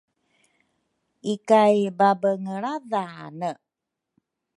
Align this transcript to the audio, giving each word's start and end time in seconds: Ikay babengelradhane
Ikay 1.33 1.77
babengelradhane 1.99 3.49